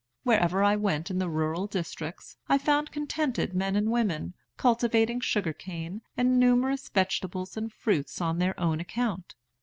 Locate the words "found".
2.57-2.91